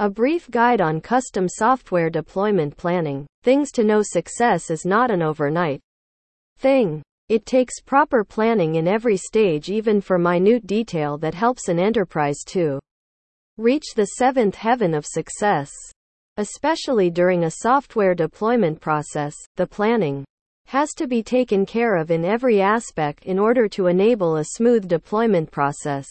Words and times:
A 0.00 0.10
brief 0.10 0.50
guide 0.50 0.80
on 0.80 1.00
custom 1.00 1.48
software 1.48 2.10
deployment 2.10 2.76
planning. 2.76 3.26
Things 3.44 3.70
to 3.70 3.84
know 3.84 4.02
success 4.02 4.68
is 4.68 4.84
not 4.84 5.08
an 5.08 5.22
overnight 5.22 5.80
thing. 6.58 7.00
It 7.28 7.46
takes 7.46 7.80
proper 7.80 8.24
planning 8.24 8.74
in 8.74 8.88
every 8.88 9.16
stage, 9.16 9.68
even 9.68 10.00
for 10.00 10.18
minute 10.18 10.66
detail 10.66 11.16
that 11.18 11.34
helps 11.34 11.68
an 11.68 11.78
enterprise 11.78 12.38
to 12.46 12.80
reach 13.56 13.94
the 13.94 14.06
seventh 14.18 14.56
heaven 14.56 14.94
of 14.94 15.06
success. 15.06 15.70
Especially 16.38 17.08
during 17.08 17.44
a 17.44 17.52
software 17.62 18.16
deployment 18.16 18.80
process, 18.80 19.36
the 19.54 19.66
planning 19.66 20.24
has 20.66 20.92
to 20.94 21.06
be 21.06 21.22
taken 21.22 21.64
care 21.64 21.94
of 21.94 22.10
in 22.10 22.24
every 22.24 22.60
aspect 22.60 23.26
in 23.26 23.38
order 23.38 23.68
to 23.68 23.86
enable 23.86 24.38
a 24.38 24.44
smooth 24.44 24.88
deployment 24.88 25.52
process. 25.52 26.08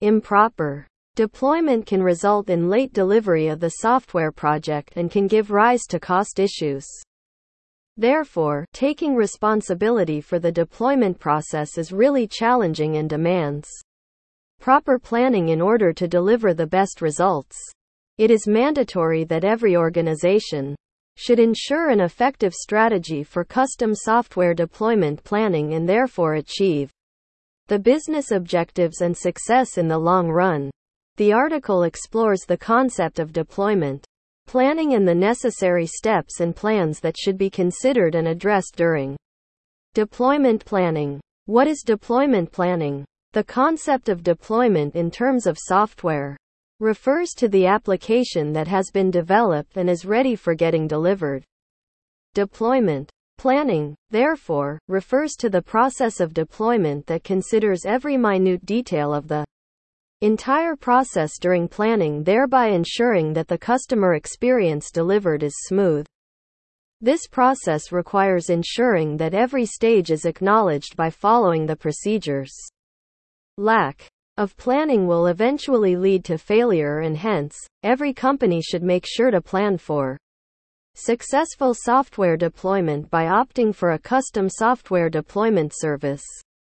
Improper 0.00 0.86
deployment 1.18 1.84
can 1.84 2.00
result 2.00 2.48
in 2.48 2.70
late 2.70 2.92
delivery 2.92 3.48
of 3.48 3.58
the 3.58 3.78
software 3.80 4.30
project 4.30 4.92
and 4.94 5.10
can 5.10 5.26
give 5.26 5.50
rise 5.50 5.82
to 5.82 5.98
cost 5.98 6.38
issues. 6.38 6.86
Therefore, 7.96 8.64
taking 8.72 9.16
responsibility 9.16 10.20
for 10.20 10.38
the 10.38 10.52
deployment 10.52 11.18
process 11.18 11.76
is 11.76 11.90
really 11.90 12.28
challenging 12.28 12.98
and 12.98 13.10
demands 13.10 13.68
proper 14.60 14.96
planning 14.96 15.48
in 15.48 15.60
order 15.60 15.92
to 15.92 16.06
deliver 16.06 16.54
the 16.54 16.68
best 16.68 17.02
results. 17.02 17.58
It 18.18 18.30
is 18.30 18.46
mandatory 18.46 19.24
that 19.24 19.42
every 19.42 19.74
organization 19.74 20.76
should 21.16 21.40
ensure 21.40 21.90
an 21.90 21.98
effective 21.98 22.54
strategy 22.54 23.24
for 23.24 23.42
custom 23.42 23.92
software 23.92 24.54
deployment 24.54 25.24
planning 25.24 25.74
and 25.74 25.88
therefore 25.88 26.34
achieve 26.34 26.92
the 27.66 27.80
business 27.80 28.30
objectives 28.30 29.00
and 29.00 29.16
success 29.16 29.78
in 29.78 29.88
the 29.88 29.98
long 29.98 30.28
run. 30.28 30.70
The 31.18 31.32
article 31.32 31.82
explores 31.82 32.42
the 32.46 32.56
concept 32.56 33.18
of 33.18 33.32
deployment 33.32 34.04
planning 34.46 34.94
and 34.94 35.06
the 35.06 35.16
necessary 35.16 35.84
steps 35.84 36.38
and 36.38 36.54
plans 36.54 37.00
that 37.00 37.18
should 37.18 37.36
be 37.36 37.50
considered 37.50 38.14
and 38.14 38.28
addressed 38.28 38.76
during 38.76 39.16
deployment 39.94 40.64
planning. 40.64 41.18
What 41.46 41.66
is 41.66 41.82
deployment 41.84 42.52
planning? 42.52 43.04
The 43.32 43.42
concept 43.42 44.08
of 44.08 44.22
deployment 44.22 44.94
in 44.94 45.10
terms 45.10 45.48
of 45.48 45.58
software 45.58 46.36
refers 46.78 47.30
to 47.30 47.48
the 47.48 47.66
application 47.66 48.52
that 48.52 48.68
has 48.68 48.92
been 48.92 49.10
developed 49.10 49.76
and 49.76 49.90
is 49.90 50.04
ready 50.04 50.36
for 50.36 50.54
getting 50.54 50.86
delivered. 50.86 51.42
Deployment 52.34 53.10
planning, 53.38 53.96
therefore, 54.10 54.78
refers 54.86 55.34
to 55.40 55.50
the 55.50 55.62
process 55.62 56.20
of 56.20 56.32
deployment 56.32 57.06
that 57.06 57.24
considers 57.24 57.84
every 57.84 58.16
minute 58.16 58.64
detail 58.64 59.12
of 59.12 59.26
the 59.26 59.44
entire 60.20 60.74
process 60.74 61.38
during 61.38 61.68
planning, 61.68 62.24
thereby 62.24 62.68
ensuring 62.68 63.32
that 63.34 63.46
the 63.46 63.56
customer 63.56 64.14
experience 64.14 64.90
delivered 64.90 65.44
is 65.44 65.54
smooth. 65.66 66.06
This 67.00 67.28
process 67.28 67.92
requires 67.92 68.50
ensuring 68.50 69.16
that 69.18 69.32
every 69.32 69.64
stage 69.64 70.10
is 70.10 70.24
acknowledged 70.24 70.96
by 70.96 71.10
following 71.10 71.66
the 71.66 71.76
procedures. 71.76 72.52
Lack 73.56 74.08
of 74.36 74.56
planning 74.56 75.06
will 75.06 75.28
eventually 75.28 75.94
lead 75.94 76.24
to 76.24 76.38
failure, 76.38 77.00
and 77.00 77.16
hence, 77.16 77.56
every 77.84 78.12
company 78.12 78.60
should 78.60 78.82
make 78.82 79.04
sure 79.06 79.30
to 79.30 79.40
plan 79.40 79.78
for 79.78 80.18
successful 80.96 81.74
software 81.74 82.36
deployment 82.36 83.08
by 83.08 83.26
opting 83.26 83.72
for 83.72 83.92
a 83.92 83.98
custom 83.98 84.48
software 84.48 85.08
deployment 85.08 85.72
service. 85.76 86.24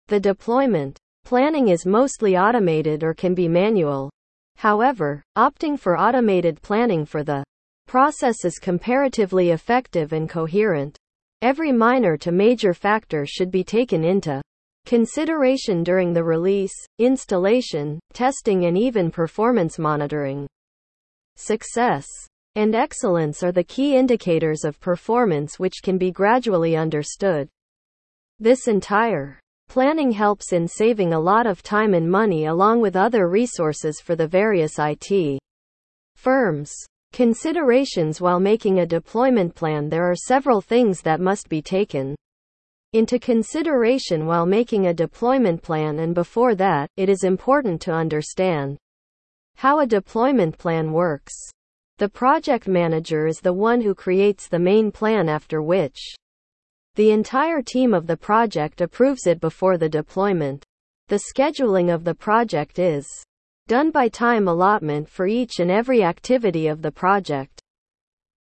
The 0.07 0.19
deployment 0.19 0.99
Planning 1.29 1.67
is 1.67 1.85
mostly 1.85 2.35
automated 2.35 3.03
or 3.03 3.13
can 3.13 3.35
be 3.35 3.47
manual. 3.47 4.09
However, 4.55 5.21
opting 5.37 5.77
for 5.77 5.95
automated 5.95 6.59
planning 6.63 7.05
for 7.05 7.23
the 7.23 7.43
process 7.85 8.43
is 8.45 8.57
comparatively 8.57 9.51
effective 9.51 10.11
and 10.11 10.27
coherent. 10.27 10.97
Every 11.43 11.71
minor 11.71 12.17
to 12.17 12.31
major 12.31 12.73
factor 12.73 13.27
should 13.27 13.51
be 13.51 13.63
taken 13.63 14.03
into 14.03 14.41
consideration 14.87 15.83
during 15.83 16.13
the 16.13 16.23
release, 16.23 16.73
installation, 16.97 17.99
testing, 18.11 18.65
and 18.65 18.75
even 18.75 19.11
performance 19.11 19.77
monitoring. 19.77 20.47
Success 21.35 22.07
and 22.55 22.73
excellence 22.73 23.43
are 23.43 23.51
the 23.51 23.63
key 23.63 23.95
indicators 23.95 24.63
of 24.63 24.79
performance 24.79 25.59
which 25.59 25.83
can 25.83 25.99
be 25.99 26.09
gradually 26.09 26.75
understood. 26.75 27.47
This 28.39 28.67
entire 28.67 29.39
Planning 29.69 30.11
helps 30.13 30.51
in 30.51 30.67
saving 30.67 31.13
a 31.13 31.19
lot 31.19 31.45
of 31.45 31.61
time 31.61 31.93
and 31.93 32.09
money 32.09 32.47
along 32.47 32.81
with 32.81 32.95
other 32.95 33.29
resources 33.29 34.01
for 34.01 34.15
the 34.15 34.25
various 34.25 34.79
IT 34.79 35.39
firms. 36.15 36.73
Considerations 37.13 38.19
while 38.19 38.39
making 38.39 38.79
a 38.79 38.85
deployment 38.87 39.53
plan 39.53 39.87
There 39.87 40.09
are 40.09 40.15
several 40.15 40.59
things 40.59 41.01
that 41.01 41.19
must 41.21 41.49
be 41.49 41.61
taken 41.61 42.15
into 42.93 43.19
consideration 43.19 44.25
while 44.25 44.47
making 44.47 44.87
a 44.87 44.93
deployment 44.93 45.61
plan, 45.61 45.99
and 45.99 46.15
before 46.15 46.55
that, 46.55 46.89
it 46.97 47.07
is 47.07 47.23
important 47.23 47.79
to 47.81 47.93
understand 47.93 48.75
how 49.53 49.81
a 49.81 49.85
deployment 49.85 50.57
plan 50.57 50.91
works. 50.91 51.35
The 51.99 52.09
project 52.09 52.67
manager 52.67 53.27
is 53.27 53.37
the 53.37 53.53
one 53.53 53.81
who 53.81 53.93
creates 53.93 54.47
the 54.47 54.57
main 54.57 54.91
plan 54.91 55.29
after 55.29 55.61
which 55.61 56.15
the 56.95 57.11
entire 57.11 57.61
team 57.61 57.93
of 57.93 58.07
the 58.07 58.17
project 58.17 58.81
approves 58.81 59.27
it 59.27 59.39
before 59.39 59.77
the 59.77 59.89
deployment. 59.89 60.63
The 61.07 61.21
scheduling 61.33 61.93
of 61.93 62.03
the 62.03 62.15
project 62.15 62.79
is 62.79 63.07
done 63.67 63.91
by 63.91 64.09
time 64.09 64.47
allotment 64.47 65.07
for 65.07 65.27
each 65.27 65.59
and 65.59 65.69
every 65.69 66.03
activity 66.03 66.67
of 66.67 66.81
the 66.81 66.91
project. 66.91 67.61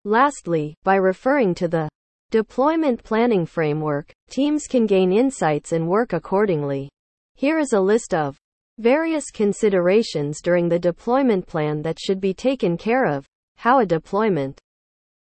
Lastly, 0.06 0.74
by 0.84 0.96
referring 0.96 1.54
to 1.56 1.68
the 1.68 1.90
deployment 2.32 3.04
planning 3.04 3.46
framework, 3.46 4.12
teams 4.30 4.68
can 4.68 4.86
gain 4.86 5.12
insights 5.12 5.72
and 5.72 5.88
work 5.88 6.14
accordingly. 6.14 6.90
Here 7.36 7.60
is 7.60 7.74
a 7.74 7.80
list 7.80 8.14
of 8.14 8.38
various 8.80 9.32
considerations 9.32 10.42
during 10.42 10.70
the 10.70 10.80
deployment 10.80 11.48
plan 11.48 11.82
that 11.82 12.00
should 12.00 12.22
be 12.22 12.34
taken 12.34 12.78
care 12.78 13.06
of. 13.06 13.26
How 13.58 13.80
a 13.80 13.86
deployment 13.86 14.60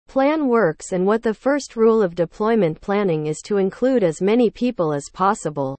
plan 0.06 0.48
works 0.48 0.92
and 0.92 1.06
what 1.06 1.22
the 1.22 1.34
first 1.34 1.76
rule 1.76 2.02
of 2.02 2.14
deployment 2.14 2.80
planning 2.80 3.26
is 3.26 3.40
to 3.44 3.56
include 3.56 4.02
as 4.02 4.22
many 4.22 4.50
people 4.50 4.92
as 4.92 5.10
possible. 5.12 5.76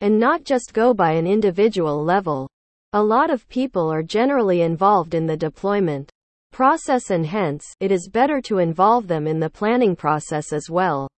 And 0.00 0.18
not 0.18 0.44
just 0.44 0.72
go 0.72 0.92
by 0.92 1.12
an 1.12 1.26
individual 1.26 2.02
level. 2.02 2.48
A 2.92 3.02
lot 3.02 3.30
of 3.30 3.48
people 3.48 3.90
are 3.90 4.02
generally 4.02 4.62
involved 4.62 5.14
in 5.14 5.26
the 5.26 5.36
deployment 5.36 6.10
process 6.52 7.10
and 7.10 7.24
hence, 7.24 7.64
it 7.80 7.90
is 7.90 8.10
better 8.12 8.40
to 8.42 8.58
involve 8.58 9.08
them 9.08 9.26
in 9.26 9.40
the 9.40 9.48
planning 9.48 9.96
process 9.96 10.52
as 10.52 10.68
well. 10.68 11.08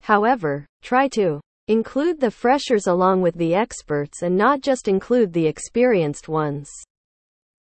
However, 0.00 0.66
try 0.82 1.08
to 1.08 1.40
include 1.68 2.20
the 2.20 2.30
freshers 2.30 2.86
along 2.86 3.22
with 3.22 3.34
the 3.34 3.54
experts 3.54 4.22
and 4.22 4.36
not 4.36 4.60
just 4.60 4.88
include 4.88 5.32
the 5.32 5.46
experienced 5.46 6.28
ones. 6.28 6.70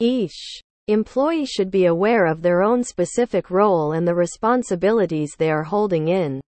Each 0.00 0.60
Employees 0.88 1.48
should 1.48 1.70
be 1.70 1.87
aware 1.87 2.26
of 2.26 2.43
their 2.43 2.62
own 2.62 2.82
specific 2.82 3.50
role 3.50 3.93
and 3.93 4.06
the 4.06 4.15
responsibilities 4.15 5.34
they 5.38 5.50
are 5.50 5.62
holding 5.62 6.09
in 6.09 6.41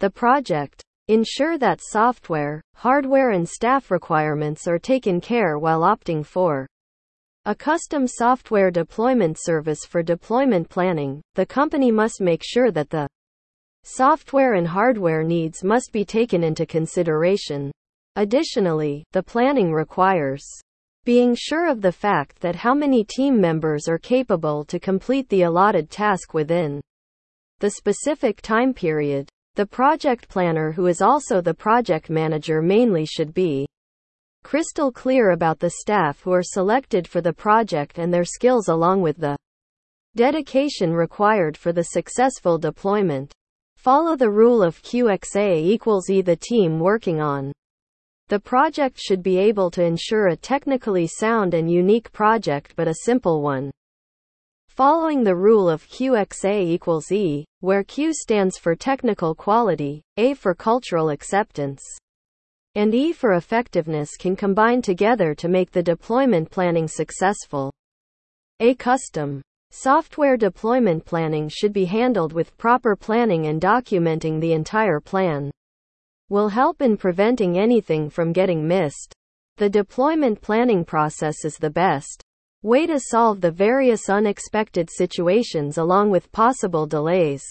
the 0.00 0.10
project. 0.10 0.82
Ensure 1.08 1.58
that 1.58 1.80
software, 1.80 2.60
hardware, 2.74 3.30
and 3.30 3.48
staff 3.48 3.90
requirements 3.90 4.66
are 4.66 4.78
taken 4.78 5.20
care 5.20 5.58
while 5.58 5.82
opting 5.82 6.24
for 6.26 6.66
a 7.44 7.54
custom 7.54 8.06
software 8.06 8.70
deployment 8.70 9.36
service 9.40 9.84
for 9.84 10.02
deployment 10.02 10.68
planning. 10.68 11.20
The 11.34 11.46
company 11.46 11.90
must 11.90 12.20
make 12.20 12.42
sure 12.44 12.70
that 12.72 12.90
the 12.90 13.08
software 13.84 14.54
and 14.54 14.66
hardware 14.66 15.22
needs 15.22 15.62
must 15.62 15.92
be 15.92 16.04
taken 16.04 16.44
into 16.44 16.66
consideration. 16.66 17.72
Additionally, 18.16 19.04
the 19.12 19.22
planning 19.22 19.72
requires 19.72 20.44
being 21.04 21.34
sure 21.34 21.68
of 21.68 21.80
the 21.80 21.90
fact 21.90 22.40
that 22.40 22.54
how 22.54 22.74
many 22.74 23.02
team 23.02 23.40
members 23.40 23.88
are 23.88 23.98
capable 23.98 24.64
to 24.64 24.78
complete 24.78 25.28
the 25.28 25.42
allotted 25.42 25.90
task 25.90 26.32
within 26.32 26.80
the 27.58 27.70
specific 27.70 28.40
time 28.40 28.72
period. 28.72 29.28
The 29.54 29.66
project 29.66 30.28
planner, 30.28 30.72
who 30.72 30.86
is 30.86 31.02
also 31.02 31.40
the 31.40 31.54
project 31.54 32.10
manager, 32.10 32.62
mainly 32.62 33.04
should 33.04 33.34
be 33.34 33.66
crystal 34.42 34.90
clear 34.90 35.30
about 35.30 35.58
the 35.58 35.70
staff 35.70 36.20
who 36.20 36.32
are 36.32 36.42
selected 36.42 37.06
for 37.06 37.20
the 37.20 37.32
project 37.32 37.98
and 37.98 38.12
their 38.12 38.24
skills, 38.24 38.68
along 38.68 39.02
with 39.02 39.16
the 39.16 39.36
dedication 40.16 40.92
required 40.92 41.56
for 41.56 41.72
the 41.72 41.84
successful 41.84 42.58
deployment. 42.58 43.32
Follow 43.76 44.16
the 44.16 44.30
rule 44.30 44.62
of 44.62 44.82
QXA 44.82 45.62
equals 45.62 46.10
E 46.10 46.22
the 46.22 46.36
team 46.36 46.78
working 46.78 47.20
on 47.20 47.52
the 48.32 48.40
project 48.40 48.98
should 48.98 49.22
be 49.22 49.36
able 49.36 49.70
to 49.70 49.84
ensure 49.84 50.28
a 50.28 50.36
technically 50.36 51.06
sound 51.06 51.52
and 51.52 51.70
unique 51.70 52.10
project 52.12 52.72
but 52.76 52.88
a 52.88 53.00
simple 53.04 53.42
one. 53.42 53.70
Following 54.68 55.22
the 55.22 55.36
rule 55.36 55.68
of 55.68 55.86
QXA 55.86 56.62
equals 56.62 57.12
E, 57.12 57.44
where 57.60 57.84
Q 57.84 58.14
stands 58.14 58.56
for 58.56 58.74
technical 58.74 59.34
quality, 59.34 60.00
A 60.16 60.32
for 60.32 60.54
cultural 60.54 61.10
acceptance, 61.10 61.82
and 62.74 62.94
E 62.94 63.12
for 63.12 63.34
effectiveness 63.34 64.16
can 64.16 64.34
combine 64.34 64.80
together 64.80 65.34
to 65.34 65.48
make 65.48 65.70
the 65.70 65.82
deployment 65.82 66.50
planning 66.50 66.88
successful. 66.88 67.70
A 68.60 68.74
custom 68.76 69.42
software 69.72 70.38
deployment 70.38 71.04
planning 71.04 71.50
should 71.50 71.74
be 71.74 71.84
handled 71.84 72.32
with 72.32 72.56
proper 72.56 72.96
planning 72.96 73.48
and 73.48 73.60
documenting 73.60 74.40
the 74.40 74.54
entire 74.54 75.00
plan 75.00 75.50
will 76.32 76.48
help 76.48 76.80
in 76.80 76.96
preventing 76.96 77.58
anything 77.58 78.08
from 78.08 78.32
getting 78.32 78.66
missed. 78.66 79.12
The 79.58 79.68
deployment 79.68 80.40
planning 80.40 80.82
process 80.82 81.44
is 81.44 81.58
the 81.58 81.68
best 81.68 82.22
way 82.62 82.86
to 82.86 82.98
solve 82.98 83.42
the 83.42 83.50
various 83.50 84.08
unexpected 84.08 84.88
situations 84.88 85.76
along 85.76 86.08
with 86.08 86.32
possible 86.32 86.86
delays. 86.86 87.44